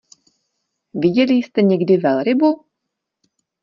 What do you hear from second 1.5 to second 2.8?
někdy velrybu?